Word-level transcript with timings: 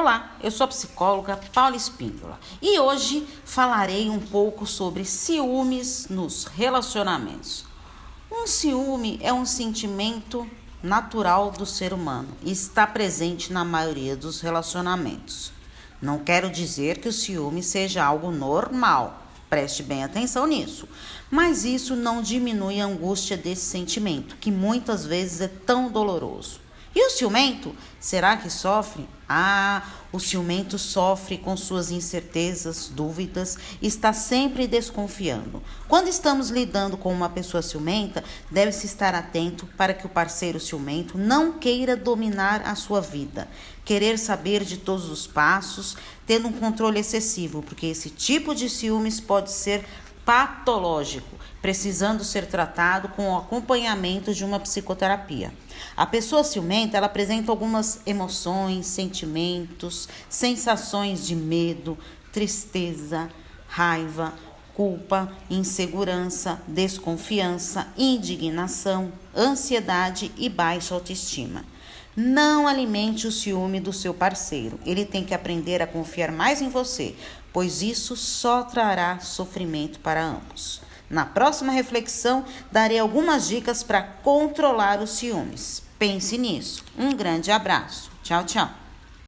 Olá, 0.00 0.36
eu 0.40 0.52
sou 0.52 0.64
a 0.64 0.68
psicóloga 0.68 1.40
Paula 1.52 1.74
Espíndola 1.74 2.38
e 2.62 2.78
hoje 2.78 3.26
falarei 3.44 4.08
um 4.08 4.20
pouco 4.20 4.64
sobre 4.64 5.04
ciúmes 5.04 6.06
nos 6.08 6.44
relacionamentos. 6.44 7.64
Um 8.30 8.46
ciúme 8.46 9.18
é 9.20 9.32
um 9.32 9.44
sentimento 9.44 10.48
natural 10.80 11.50
do 11.50 11.66
ser 11.66 11.92
humano 11.92 12.28
e 12.44 12.52
está 12.52 12.86
presente 12.86 13.52
na 13.52 13.64
maioria 13.64 14.16
dos 14.16 14.40
relacionamentos. 14.40 15.50
Não 16.00 16.20
quero 16.20 16.48
dizer 16.48 16.98
que 16.98 17.08
o 17.08 17.12
ciúme 17.12 17.60
seja 17.60 18.04
algo 18.04 18.30
normal, 18.30 19.20
preste 19.50 19.82
bem 19.82 20.04
atenção 20.04 20.46
nisso, 20.46 20.88
mas 21.28 21.64
isso 21.64 21.96
não 21.96 22.22
diminui 22.22 22.80
a 22.80 22.86
angústia 22.86 23.36
desse 23.36 23.62
sentimento, 23.62 24.36
que 24.36 24.52
muitas 24.52 25.04
vezes 25.04 25.40
é 25.40 25.48
tão 25.48 25.90
doloroso. 25.90 26.67
E 26.98 27.06
o 27.06 27.10
ciumento, 27.10 27.76
será 28.00 28.36
que 28.36 28.50
sofre? 28.50 29.08
Ah, 29.28 29.88
o 30.10 30.18
ciumento 30.18 30.76
sofre 30.76 31.38
com 31.38 31.56
suas 31.56 31.92
incertezas, 31.92 32.88
dúvidas, 32.88 33.56
está 33.80 34.12
sempre 34.12 34.66
desconfiando. 34.66 35.62
Quando 35.86 36.08
estamos 36.08 36.50
lidando 36.50 36.96
com 36.96 37.12
uma 37.12 37.28
pessoa 37.28 37.62
ciumenta, 37.62 38.24
deve-se 38.50 38.86
estar 38.86 39.14
atento 39.14 39.64
para 39.76 39.94
que 39.94 40.06
o 40.06 40.08
parceiro 40.08 40.58
ciumento 40.58 41.16
não 41.16 41.52
queira 41.52 41.94
dominar 41.94 42.62
a 42.62 42.74
sua 42.74 43.00
vida, 43.00 43.46
querer 43.84 44.18
saber 44.18 44.64
de 44.64 44.78
todos 44.78 45.08
os 45.08 45.24
passos, 45.24 45.96
tendo 46.26 46.48
um 46.48 46.52
controle 46.52 46.98
excessivo, 46.98 47.62
porque 47.62 47.86
esse 47.86 48.10
tipo 48.10 48.56
de 48.56 48.68
ciúmes 48.68 49.20
pode 49.20 49.52
ser 49.52 49.86
patológico, 50.28 51.38
precisando 51.62 52.22
ser 52.22 52.44
tratado 52.48 53.08
com 53.08 53.30
o 53.30 53.38
acompanhamento 53.38 54.34
de 54.34 54.44
uma 54.44 54.60
psicoterapia. 54.60 55.50
A 55.96 56.04
pessoa 56.04 56.44
ciumenta, 56.44 56.98
ela 56.98 57.06
apresenta 57.06 57.50
algumas 57.50 58.02
emoções, 58.04 58.84
sentimentos, 58.88 60.06
sensações 60.28 61.26
de 61.26 61.34
medo, 61.34 61.96
tristeza, 62.30 63.30
raiva, 63.66 64.34
culpa, 64.74 65.32
insegurança, 65.48 66.60
desconfiança, 66.68 67.88
indignação, 67.96 69.10
ansiedade 69.34 70.30
e 70.36 70.50
baixa 70.50 70.94
autoestima. 70.94 71.64
Não 72.20 72.66
alimente 72.66 73.28
o 73.28 73.30
ciúme 73.30 73.78
do 73.78 73.92
seu 73.92 74.12
parceiro. 74.12 74.80
Ele 74.84 75.04
tem 75.04 75.24
que 75.24 75.32
aprender 75.32 75.80
a 75.80 75.86
confiar 75.86 76.32
mais 76.32 76.60
em 76.60 76.68
você, 76.68 77.14
pois 77.52 77.80
isso 77.80 78.16
só 78.16 78.64
trará 78.64 79.20
sofrimento 79.20 80.00
para 80.00 80.24
ambos. 80.24 80.80
Na 81.08 81.24
próxima 81.24 81.70
reflexão, 81.70 82.44
darei 82.72 82.98
algumas 82.98 83.46
dicas 83.46 83.84
para 83.84 84.02
controlar 84.02 85.00
os 85.00 85.10
ciúmes. 85.10 85.84
Pense 85.96 86.36
nisso. 86.36 86.84
Um 86.98 87.14
grande 87.14 87.52
abraço. 87.52 88.10
Tchau, 88.24 88.42
tchau. 88.42 88.87